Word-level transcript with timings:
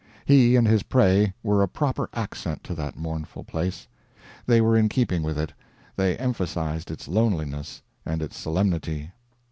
He 0.25 0.55
and 0.55 0.67
his 0.67 0.81
prey 0.81 1.31
were 1.43 1.61
a 1.61 1.67
proper 1.67 2.09
accent 2.13 2.63
to 2.63 2.73
that 2.73 2.97
mournful 2.97 3.43
place. 3.43 3.87
They 4.47 4.59
were 4.59 4.75
in 4.75 4.89
keeping 4.89 5.21
with 5.21 5.37
it, 5.37 5.53
they 5.95 6.17
emphasized 6.17 6.89
its 6.89 7.07
loneliness 7.07 7.83
and 8.03 8.23
its 8.23 8.35
solemnity. 8.35 9.11